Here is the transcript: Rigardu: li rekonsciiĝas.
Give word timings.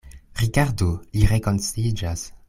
Rigardu: 0.43 0.87
li 1.17 1.27
rekonsciiĝas. 1.33 2.25